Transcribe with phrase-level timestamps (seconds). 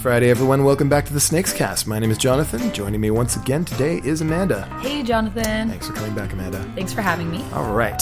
[0.00, 0.64] Friday, everyone.
[0.64, 1.86] Welcome back to the Snakes Cast.
[1.86, 2.72] My name is Jonathan.
[2.72, 4.64] Joining me once again today is Amanda.
[4.80, 5.68] Hey, Jonathan.
[5.68, 6.58] Thanks for coming back, Amanda.
[6.74, 7.44] Thanks for having me.
[7.52, 8.00] All right.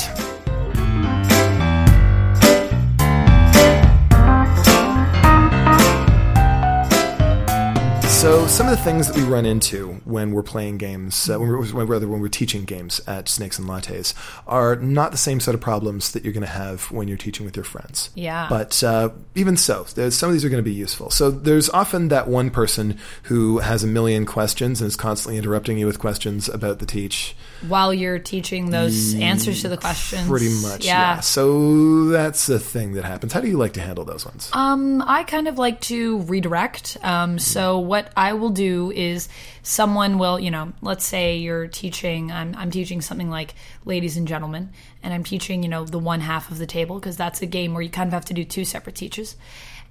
[8.08, 11.48] So, some of the things that we run into when we're playing games, uh, when
[11.50, 14.12] we're, rather when we're teaching games at Snakes and Lattes,
[14.46, 17.46] are not the same set of problems that you're going to have when you're teaching
[17.46, 18.10] with your friends.
[18.16, 18.48] Yeah.
[18.50, 21.10] But uh, even so, some of these are going to be useful.
[21.10, 25.78] So, there's often that one person who has a million questions and is constantly interrupting
[25.78, 27.36] you with questions about the teach.
[27.68, 30.26] While you're teaching those answers to the questions.
[30.26, 31.20] Pretty much, yeah.
[31.20, 33.32] So, that's the thing that happens.
[33.32, 34.50] How do you like to handle those ones?
[34.52, 36.96] Um, I kind of like to redirect.
[37.02, 39.28] Um, so what I will do is
[39.62, 44.28] someone will, you know, let's say you're teaching, I'm, I'm teaching something like ladies and
[44.28, 44.70] gentlemen,
[45.02, 47.74] and I'm teaching, you know, the one half of the table because that's a game
[47.74, 49.36] where you kind of have to do two separate teaches.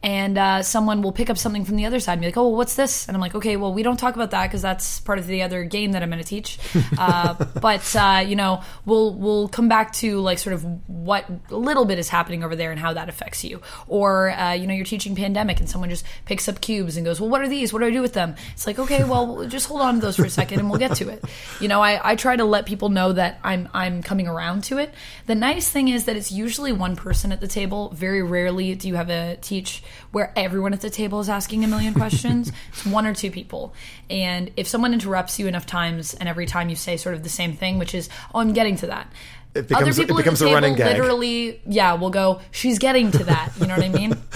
[0.04, 2.44] And uh, someone will pick up something from the other side and be like, oh,
[2.44, 3.08] well, what's this?
[3.08, 5.42] And I'm like, okay, well, we don't talk about that because that's part of the
[5.42, 6.60] other game that I'm going to teach.
[6.98, 11.56] Uh, but, uh, you know, we'll, we'll come back to like sort of what a
[11.56, 13.62] little bit is happening over there and how that affects you.
[13.88, 17.22] Or, uh, you know, you're teaching pandemic and someone just picks up cubes and goes,
[17.22, 17.72] well, what are these?
[17.72, 18.36] What do I do with them?
[18.54, 20.96] It's like, okay, well, just hold on to those for a second and we'll get
[20.96, 21.24] to it.
[21.60, 24.80] You know, I, I try to let people know that I'm, I'm coming around to
[24.80, 24.94] it.
[25.28, 27.90] The nice thing is that it's usually one person at the table.
[27.90, 31.68] Very rarely do you have a teach where everyone at the table is asking a
[31.68, 32.52] million questions.
[32.70, 33.74] it's one or two people.
[34.10, 37.30] And if someone interrupts you enough times and every time you say sort of the
[37.30, 39.12] same thing, which is, oh, I'm getting to that.
[39.54, 41.00] It becomes, Other people it becomes at the a running table gag.
[41.00, 43.52] literally, yeah, we'll go, she's getting to that.
[43.60, 44.14] You know what I mean?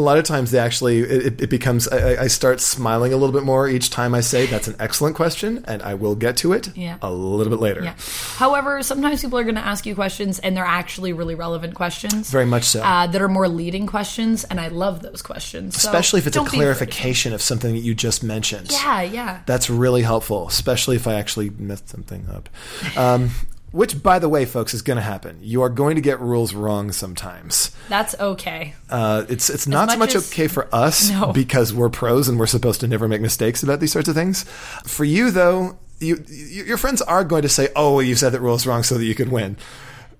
[0.00, 1.86] A lot of times, they actually it, it becomes.
[1.86, 5.14] I, I start smiling a little bit more each time I say that's an excellent
[5.14, 6.96] question, and I will get to it Yeah.
[7.02, 7.82] a little bit later.
[7.84, 7.94] Yeah.
[8.36, 12.30] However, sometimes people are going to ask you questions and they're actually really relevant questions.
[12.30, 12.80] Very much so.
[12.82, 15.76] Uh, that are more leading questions, and I love those questions.
[15.80, 16.58] So especially if it's a don't be afraid.
[16.64, 18.70] clarification of something that you just mentioned.
[18.72, 19.40] Yeah, yeah.
[19.44, 22.48] That's really helpful, especially if I actually messed something up.
[22.96, 23.32] Um,
[23.72, 25.38] which, by the way, folks, is going to happen.
[25.40, 27.70] You are going to get rules wrong sometimes.
[27.88, 28.74] That's okay.
[28.88, 31.32] Uh, it's it's not so much much as- okay for us No.
[31.34, 34.42] because we're pros and we're supposed to never make mistakes about these sorts of things.
[34.84, 38.40] For you, though, you, you your friends are going to say, "Oh, you said that
[38.40, 39.56] rule's wrong so that you could win."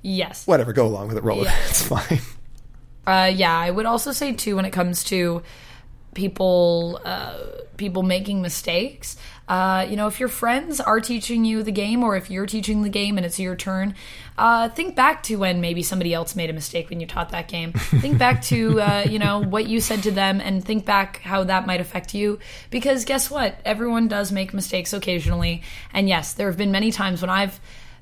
[0.03, 0.47] Yes.
[0.47, 1.25] Whatever, go along with it.
[1.25, 1.55] Roll with it.
[1.69, 2.21] It's fine.
[3.07, 5.43] Uh, yeah, I would also say too when it comes to
[6.15, 7.39] people uh,
[7.77, 9.17] people making mistakes.
[9.49, 12.83] Uh, you know, if your friends are teaching you the game, or if you're teaching
[12.83, 13.97] the game and it's your turn,
[14.39, 17.49] uh, think back to when maybe somebody else made a mistake when you taught that
[17.49, 17.73] game.
[18.01, 21.43] think back to uh, you know what you said to them, and think back how
[21.45, 22.39] that might affect you.
[22.71, 23.59] Because guess what?
[23.65, 25.63] Everyone does make mistakes occasionally,
[25.93, 27.61] and yes, there have been many times when I've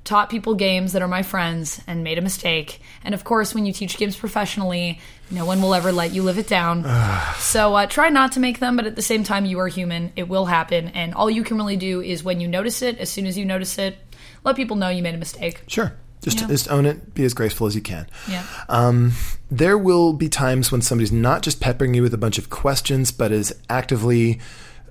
[0.08, 2.80] taught people games that are my friends and made a mistake.
[3.04, 6.38] And of course, when you teach games professionally, no one will ever let you live
[6.38, 6.82] it down.
[7.36, 10.10] so uh, try not to make them, but at the same time, you are human.
[10.16, 10.88] It will happen.
[10.88, 13.44] And all you can really do is when you notice it, as soon as you
[13.44, 13.98] notice it,
[14.44, 15.62] let people know you made a mistake.
[15.66, 15.92] Sure.
[16.22, 16.46] Just, Yeah.
[16.46, 17.14] just own it.
[17.14, 18.06] Be as graceful as you can.
[18.28, 18.44] Yeah.
[18.70, 19.12] Um,
[19.50, 23.12] there will be times when somebody's not just peppering you with a bunch of questions,
[23.12, 24.40] but is actively,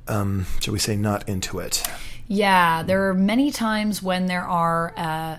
[0.08, 1.84] um, shall we say, not into it.
[2.28, 5.38] Yeah, there are many times when there are uh,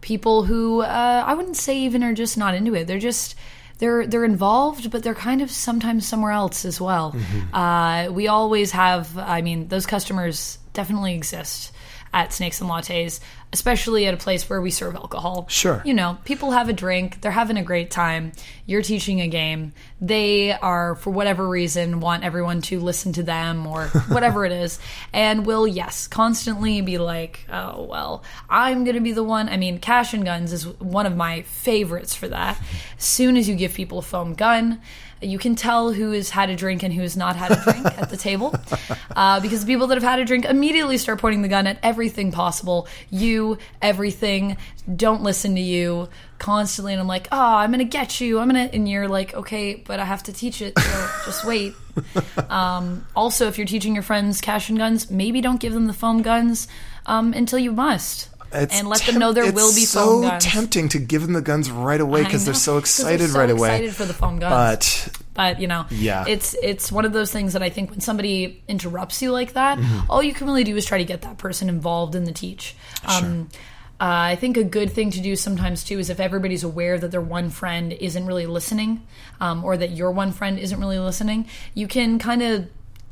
[0.00, 2.86] people who uh, I wouldn't say even are just not into it.
[2.86, 3.34] They're just
[3.78, 7.14] they're they're involved, but they're kind of sometimes somewhere else as well.
[7.52, 9.16] Uh, we always have.
[9.18, 11.72] I mean, those customers definitely exist
[12.14, 13.20] at Snakes and Lattes,
[13.56, 15.46] especially at a place where we serve alcohol.
[15.48, 15.80] Sure.
[15.82, 18.32] You know, people have a drink, they're having a great time.
[18.66, 19.72] You're teaching a game.
[19.98, 24.78] They are, for whatever reason, want everyone to listen to them or whatever it is.
[25.14, 29.48] And will, yes, constantly be like, oh, well, I'm going to be the one.
[29.48, 32.60] I mean, Cash and Guns is one of my favorites for that.
[32.98, 34.82] As soon as you give people a foam gun,
[35.22, 37.86] you can tell who has had a drink and who has not had a drink
[37.98, 38.54] at the table
[39.14, 41.78] uh, because the people that have had a drink immediately start pointing the gun at
[41.82, 43.45] everything possible you
[43.82, 44.56] everything
[44.94, 46.08] don't listen to you
[46.38, 46.92] constantly.
[46.92, 49.98] And i'm like oh i'm gonna get you i'm gonna and you're like okay but
[50.00, 51.74] i have to teach it so just wait.
[52.50, 55.92] Um, also if you're teaching your friends cash and guns maybe don't give them the
[55.94, 56.68] foam guns
[57.06, 58.28] um, until you must.
[58.52, 60.44] It's and let temp- them know there will be so foam guns.
[60.44, 63.30] tempting to give them the guns right away because they're so so 'cause they're excited
[63.32, 63.68] so right away.
[63.70, 64.52] excited for the foam guns.
[65.10, 66.24] But but you know Yeah.
[66.26, 69.78] it's it's one of those things that i think when somebody interrupts you like that
[69.78, 70.10] Mm-hmm.
[70.10, 72.74] all you can really do is try to get that person involved in the teach
[73.04, 73.48] um,
[73.98, 77.10] uh, I think a good thing to do sometimes too is if everybody's aware that
[77.10, 79.06] their one friend isn't really listening,
[79.40, 82.66] um, or that your one friend isn't really listening, you can kind of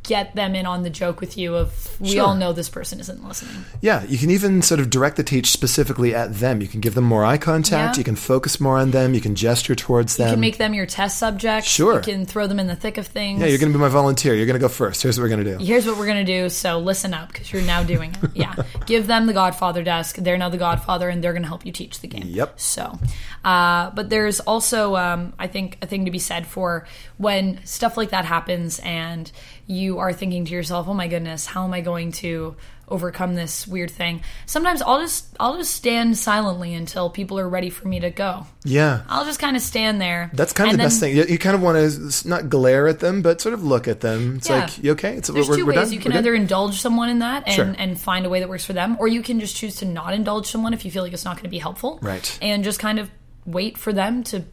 [0.04, 2.24] get them in on the joke with you of we Sure.
[2.26, 3.64] all know this person isn't listening.
[3.80, 6.60] Yeah, you can even sort of direct the teach specifically at them.
[6.60, 7.96] You can give them more eye contact.
[7.96, 8.00] Yeah.
[8.00, 9.14] You can focus more on them.
[9.14, 10.28] You can gesture towards them.
[10.28, 11.66] You can make them your test subject.
[11.66, 11.94] Sure.
[11.96, 13.40] You can throw them in the thick of things.
[13.40, 14.34] yeah, you're going to be my volunteer.
[14.34, 15.02] You're going to go first.
[15.02, 15.64] Here's what we're going to do.
[15.64, 16.48] Here's what we're gonna do.
[16.48, 18.30] So listen up, because you're now doing it.
[18.34, 18.54] Yeah,
[18.86, 20.16] give them the Godfather desk.
[20.16, 22.24] They're now the Godfather, and they're gonna help you teach the game.
[22.26, 22.60] Yep.
[22.60, 22.98] So,
[23.44, 26.86] uh, but there's also, um, I think, a thing to be said for
[27.16, 29.30] when stuff like that happens, and
[29.66, 32.56] you are thinking to yourself, "Oh my goodness, how am I going to?"
[32.86, 37.70] overcome this weird thing sometimes i'll just i'll just stand silently until people are ready
[37.70, 39.00] for me to go Yeah.
[39.08, 41.16] i'll just kind of stand there That's kind of the best thing.
[41.16, 44.00] You, you kind of want to not glare at them, but sort of look at
[44.00, 44.36] them.
[44.36, 44.64] It's Yeah.
[44.64, 45.16] like, you okay?
[45.16, 45.92] It's, There's we're, 2 we're ways done?
[45.94, 46.26] you can We're good?
[46.28, 47.74] either indulge someone in that and, Sure.
[47.78, 50.12] and find a way that works for them, or you can just choose to not
[50.12, 51.98] indulge someone if you feel like it's not going to be helpful.
[52.02, 52.38] Right.
[52.42, 53.10] And just kind of
[53.46, 54.44] wait for them to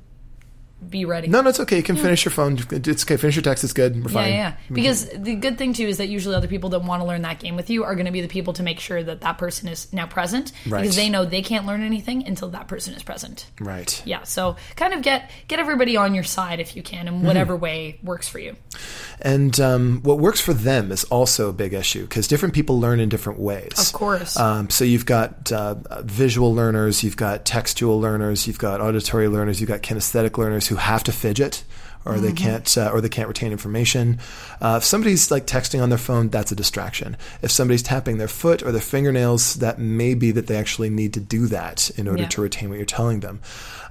[0.90, 1.28] be ready.
[1.28, 1.78] No, no, it's okay.
[1.78, 2.58] You can finish your phone.
[2.72, 3.18] It's okay.
[3.18, 3.64] Finish your text.
[3.64, 3.96] It's good.
[4.04, 4.34] We're Yeah, fine.
[4.34, 4.54] yeah.
[4.72, 7.40] Because the good thing too is that usually other people that want to learn that
[7.40, 9.68] game with you are going to be the people to make sure that that person
[9.68, 10.82] is now present Right.
[10.82, 13.46] because they know they can't learn anything until that person is present.
[13.60, 14.02] Right.
[14.06, 17.56] Yeah, so kind of get get everybody on your side if you can in whatever
[17.56, 18.56] way works for you.
[19.22, 23.00] And um, what works for them is also a big issue because different people learn
[23.00, 23.74] in different ways.
[23.78, 24.36] Of course.
[24.38, 29.60] Um, so you've got uh, visual learners, you've got textual learners, you've got auditory learners,
[29.62, 31.64] you've got kinesthetic learners who have to fidget.
[32.04, 32.24] Or Mm-hmm.
[32.26, 34.20] they can't, uh, or they can't retain information.
[34.60, 37.16] Uh, if somebody's like texting on their phone, that's a distraction.
[37.44, 41.14] If somebody's tapping their foot or their fingernails, that may be that they actually need
[41.14, 42.30] to do that in order Yeah.
[42.30, 43.40] to retain what you're telling them.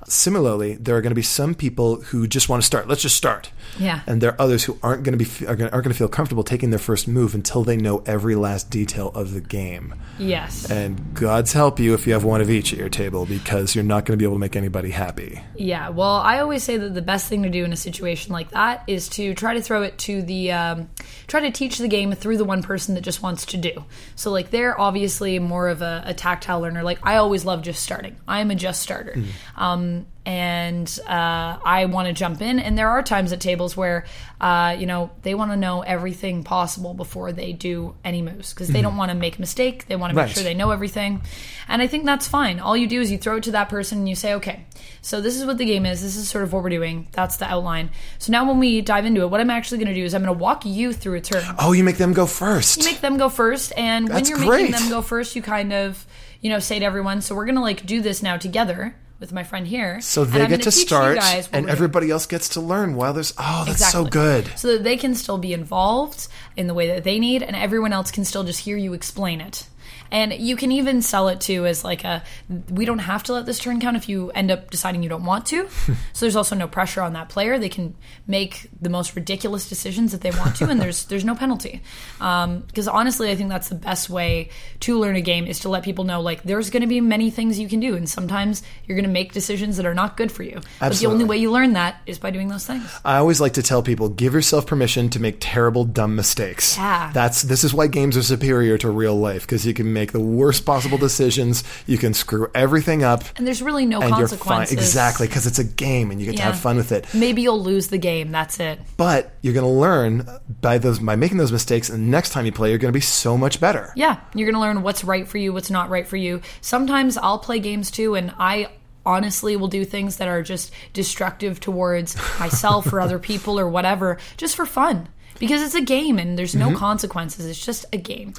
[0.09, 2.89] Similarly, there are going to be some people who just want to start.
[2.89, 3.51] Let's just start.
[3.79, 4.01] Yeah.
[4.07, 6.09] And there are others who aren't going to be are going, aren't going to feel
[6.09, 9.95] comfortable taking their first move until they know every last detail of the game.
[10.19, 10.69] yes.
[10.71, 13.85] And God's help you if you have one of each at your table because you're
[13.85, 15.41] not going to be able to make anybody happy.
[15.55, 18.00] Yeah, well, I always say that the best thing to do in a situation
[18.33, 20.91] like that is to try to throw it to the, um,
[21.27, 23.85] try to teach the game through the one person that just wants to do.
[24.17, 26.83] So, like, they're obviously more of a, a tactile learner.
[26.83, 28.17] Like, I always love just starting.
[28.27, 29.15] I am a just starter.
[29.57, 32.59] Um, and uh, I want to jump in.
[32.59, 34.05] And there are times at tables where,
[34.41, 38.69] uh, you know, they want to know everything possible before they do any moves because
[38.69, 39.87] they don't want to make a mistake.
[39.87, 40.35] They want to make Right.
[40.35, 41.23] sure they know everything.
[41.69, 42.61] And I think that's fine.
[42.61, 44.67] All you do is you throw it to that person and you say, okay,
[45.01, 46.03] so this is what the game is.
[46.03, 47.09] This is sort of what we're doing.
[47.13, 47.91] That's the outline.
[48.19, 50.23] So now when we dive into it, what I'm actually going to do is I'm
[50.23, 51.43] going to walk you through a turn.
[51.59, 52.79] Oh, you make them go first.
[52.79, 53.73] You make them go first.
[53.77, 54.71] And when you're great.
[54.71, 56.07] making them go first, you kind of,
[56.43, 59.33] you know, say to everyone, so we're going to like do this now together with
[59.33, 60.01] my friend here.
[60.01, 61.69] so they get to start, and doing.
[61.69, 63.35] everybody else gets to learn while there's.
[63.39, 64.47] Oh, that's so good.
[64.57, 66.27] So that they can still be involved
[66.57, 69.41] in the way that they need, and everyone else can still just hear you explain
[69.41, 69.67] it.
[70.13, 72.23] And you can even sell it too as like a
[72.71, 75.25] we don't have to let this turn count if you end up deciding you don't
[75.25, 75.69] want to.
[76.13, 77.59] so there's also no pressure on that player.
[77.59, 77.95] They can
[78.27, 81.83] make the most ridiculous decisions that they want to, and there's there's no penalty.
[82.21, 85.69] Um, because honestly, I think that's the best way to learn a game is to
[85.69, 88.63] let people know like there's going to be many things you can do, and sometimes
[88.87, 90.61] you're going to make decisions that are not good for you.
[90.79, 92.91] But the only way you learn that is by doing those things.
[93.05, 96.77] I always like to tell people give yourself permission to make terrible, dumb mistakes.
[96.77, 97.11] Yeah.
[97.13, 100.21] That's this is why games are superior to real life because you can make the
[100.21, 101.63] worst possible decisions.
[101.87, 104.39] You can screw everything up, And there's really no and you're fine.
[104.39, 104.77] consequences.
[104.79, 107.07] Exactly because it's a game and you get to have fun with it.
[107.15, 108.33] Maybe you'll lose the game.
[108.33, 108.81] That's it.
[108.97, 110.27] But you're going to learn
[110.61, 113.01] by those by making those mistakes, and next time you play, you're going to be
[113.01, 113.93] so much better.
[113.95, 116.41] Yeah, you're going to learn what's right for you, what's not right for you.
[116.61, 118.69] Sometimes I'll play games too, and I
[119.07, 124.19] honestly will do things that are just destructive towards myself or other people or whatever,
[124.37, 125.09] just for fun.
[125.39, 126.73] Because it's a game and there's Mm-hmm.
[126.73, 127.47] no consequences.
[127.47, 128.35] It's just a game.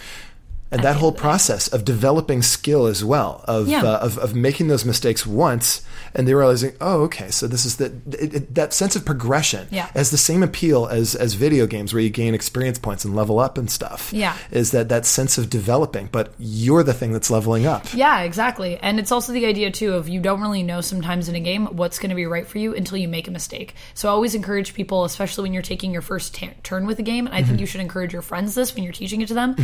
[0.71, 3.83] And that whole process of developing skill as well of, Yeah.
[3.83, 5.81] uh, of of making those mistakes once
[6.15, 7.85] and then realizing oh okay so this is the
[8.19, 9.87] it, it, that sense of progression Yeah.
[9.93, 13.39] has the same appeal as as video games where you gain experience points and level
[13.39, 14.35] up and stuff Yeah.
[14.51, 18.77] is that that sense of developing but you're the thing that's leveling up Yeah, exactly.
[18.81, 21.65] And it's also the idea too of you don't really know sometimes in a game
[21.67, 23.75] what's going to be right for you until you make a mistake.
[23.93, 27.03] So I always encourage people, especially when you're taking your first ta turn with a
[27.03, 29.33] game, and I think you should encourage your friends this when you're teaching it to
[29.33, 29.55] them.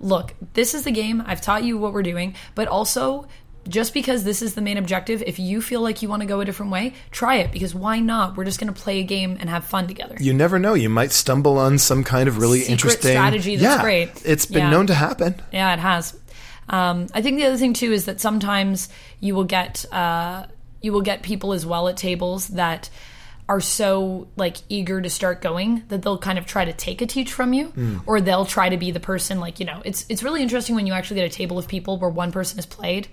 [0.00, 1.22] Look, this is the game.
[1.26, 3.26] I've taught you what we're doing, but also
[3.68, 6.40] just because this is the main objective, if you feel like you want to go
[6.40, 8.36] a different way, try it because why not?
[8.36, 10.16] We're just going to play a game and have fun together.
[10.20, 13.76] you never know you might stumble on some kind of really Secret interesting strategy that's
[13.78, 14.10] yeah, great.
[14.24, 14.70] it's been Yeah.
[14.70, 16.16] known to happen Yeah, it has.
[16.68, 18.88] Um, I think the other thing too is that sometimes
[19.20, 20.46] you will get uh,
[20.80, 22.88] you will get people as well at tables that
[23.48, 27.06] are so like eager to start going that they'll kind of try to take a
[27.06, 27.98] teach from you hmm.
[28.06, 30.86] or they'll try to be the person like you know it's it's really interesting when
[30.86, 33.06] you actually get a table of people where one person has played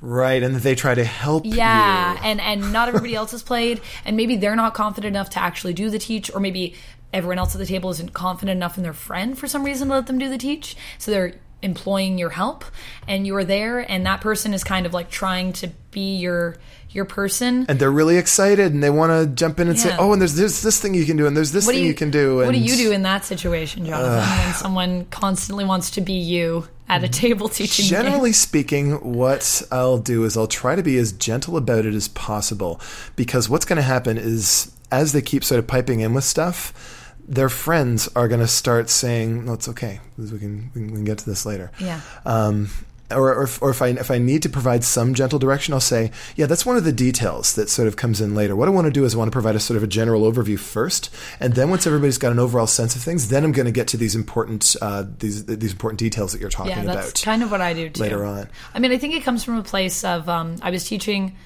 [0.00, 3.80] right and they try to help yeah you and and not everybody else has played
[4.04, 6.74] and maybe they're not confident enough to actually do the teach or maybe
[7.12, 9.94] everyone else at the table isn't confident enough in their friend for some reason to
[9.94, 10.76] let them do the teach.
[10.98, 12.64] So they're employing your help
[13.06, 16.56] and you're there and that person is kind of like trying to be your
[16.90, 17.66] your person.
[17.68, 20.34] And they're really excited and they want to jump in and say oh and there's
[20.34, 22.54] this this thing you can do and there's this thing you, can do and what
[22.54, 27.04] do you do in that situation jonathan when someone constantly wants to be you at
[27.04, 27.12] a mm.
[27.12, 27.84] table teaching?
[27.84, 32.08] Generally speaking, what I'll do is I'll try to be as gentle about it as
[32.08, 32.80] possible
[33.16, 36.97] because what's going to happen is as they keep sort of piping in with stuff,
[37.28, 40.00] their friends are going to start saying, "No, it's okay.
[40.16, 42.00] We can we can, get to this later." Yeah.
[42.24, 42.70] Um,
[43.10, 45.80] or, or, if, or if I if I need to provide some gentle direction, I'll
[45.80, 48.54] say, yeah, that's one of the details that sort of comes in later.
[48.54, 50.30] What I want to do is I want to provide a sort of a general
[50.30, 53.66] overview first, and then once everybody's got an overall sense of things, then I'm going
[53.66, 56.84] to get to these important uh, these these important details that you're talking about.
[56.84, 58.48] yeah that's about kind of what i do too later on.
[58.74, 61.36] I mean, I think it comes from a place of um, I was teaching,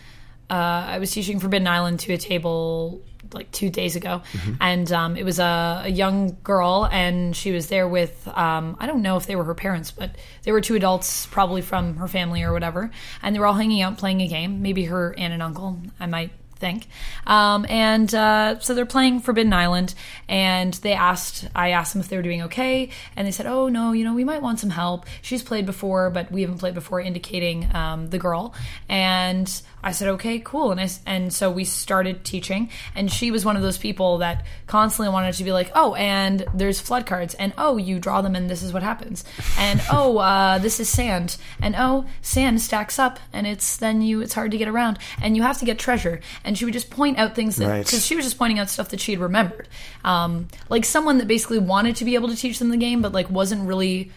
[0.50, 3.02] uh, I was teaching Forbidden Island to a table
[3.34, 4.52] like two days ago, Mm-hmm.
[4.60, 8.86] and um, it was a, a young girl, and she was there with um, I
[8.86, 12.08] don't know if they were her parents, but they were two adults, probably from her
[12.08, 12.90] family or whatever,
[13.22, 14.62] and they were all hanging out playing a game.
[14.62, 16.30] Maybe her aunt and uncle, I might
[16.62, 16.86] think.
[17.26, 19.94] Um, and uh, so they're playing Forbidden Island,
[20.28, 23.68] and they asked, I asked them if they were doing okay, and they said, "Oh
[23.68, 25.04] no, you know, we might want some help.
[25.20, 28.54] She's played before, but we haven't played before," indicating um, the girl.
[28.88, 29.50] And
[29.84, 33.56] I said, "Okay, cool." And I and so we started teaching, and she was one
[33.56, 37.52] of those people that constantly wanted to be like, "Oh, and there's flood cards, and
[37.58, 39.24] oh, you draw them, and this is what happens,
[39.58, 44.20] and oh, uh, this is sand, and oh, sand stacks up, and it's then you
[44.20, 46.90] it's hard to get around, and you have to get treasure." And she would just
[46.90, 47.84] point out things that Right.
[47.84, 49.68] because she was just pointing out stuff that she had remembered,
[50.04, 53.12] um, like someone that basically wanted to be able to teach them the game, but
[53.12, 54.10] like wasn't really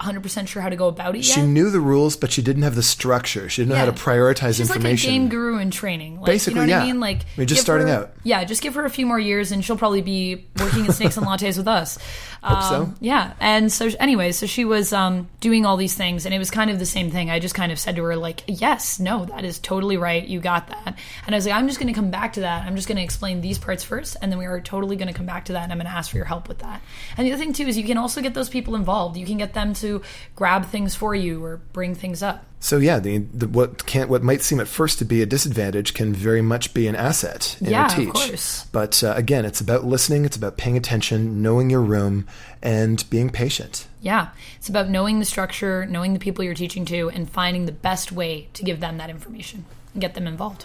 [0.00, 1.34] 100% sure how to go about it yet.
[1.34, 3.48] She knew the rules, but she didn't have the structure.
[3.48, 5.10] She didn't know how to prioritize She's information.
[5.10, 6.16] like a game guru in training.
[6.16, 6.88] Like, Basically, you know what yeah.
[6.88, 7.00] I mean?
[7.00, 8.10] Like, I mean, just give starting her- out.
[8.24, 11.16] Yeah, just give her a few more years, and she'll probably be working at Snakes
[11.18, 11.98] and Lattes with us.
[12.42, 12.74] Hope so.
[12.82, 16.38] Um, Yeah, and so anyway, so she was um, doing all these things, and it
[16.38, 17.30] was kind of the same thing.
[17.30, 20.26] I just kind of said to her like, "Yes, no, that is totally right.
[20.26, 22.66] You got that." And I was like, "I'm just going to come back to that.
[22.66, 25.14] I'm just going to explain these parts first, and then we are totally going to
[25.14, 26.82] come back to that, and I'm going to ask for your help with that."
[27.16, 29.16] And the other thing too is you can also get those people involved.
[29.16, 30.02] You can get them to
[30.36, 32.44] grab things for you or bring things up.
[32.60, 35.92] So yeah, the, the what can what might seem at first to be a disadvantage
[35.92, 38.08] can very much be an asset in Yeah, a of teach.
[38.08, 38.64] course.
[38.72, 40.24] But uh, again, it's about listening.
[40.24, 42.26] It's about paying attention, knowing your room,
[42.62, 43.86] and being patient.
[44.00, 47.72] Yeah, it's about knowing the structure, knowing the people you're teaching to, and finding the
[47.72, 50.64] best way to give them that information and get them involved.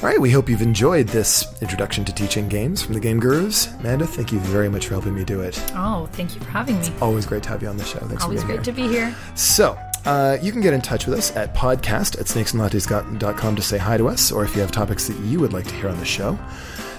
[0.00, 3.66] All right, we hope you've enjoyed this introduction to teaching games from the Game Gurus.
[3.80, 5.60] Amanda, thank you very much for helping me do it.
[5.74, 6.92] Oh, thank you for having me.
[7.00, 7.98] Always great to have you on the show.
[8.00, 8.74] Thanks Always for being great here.
[8.74, 9.16] to be here.
[9.34, 13.76] So, uh, you can get in touch with us at podcast at snakesandlattes.com to say
[13.76, 15.98] hi to us, or if you have topics that you would like to hear on
[15.98, 16.38] the show.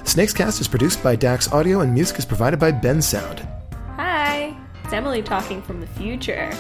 [0.04, 3.48] Snakescast is produced by Dax Audio, and music is provided by Bensound.
[3.96, 4.54] Hi,
[4.84, 6.52] it's Emily talking from the future.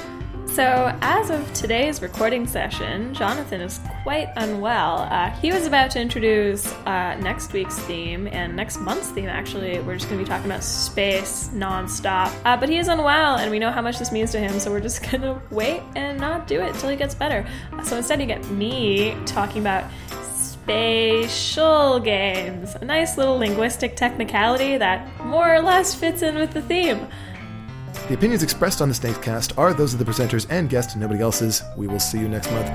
[0.59, 5.07] So, as of today's recording session, Jonathan is quite unwell.
[5.09, 9.79] Uh, he was about to introduce uh, next week's theme and next month's theme, actually.
[9.79, 12.35] We're just going to be talking about space nonstop.
[12.43, 14.69] Uh, but he is unwell, and we know how much this means to him, so
[14.69, 17.47] we're just going to wait and not do it till he gets better.
[17.85, 19.89] So, instead, you get me talking about
[20.35, 26.61] spatial games, a nice little linguistic technicality that more or less fits in with the
[26.61, 27.07] theme.
[28.09, 31.61] The opinions expressed on the Snakescast are those of the presenters and guests, nobody else's.
[31.77, 32.67] We will see you next month.